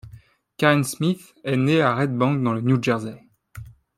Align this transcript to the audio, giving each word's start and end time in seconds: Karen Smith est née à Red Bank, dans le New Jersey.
Karen 0.57 0.83
Smith 0.83 1.35
est 1.43 1.57
née 1.57 1.79
à 1.83 1.93
Red 1.93 2.17
Bank, 2.17 2.41
dans 2.41 2.53
le 2.53 2.61
New 2.61 2.81
Jersey. 2.81 3.21